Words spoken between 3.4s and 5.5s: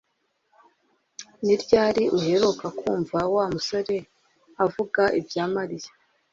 musore avuga ibya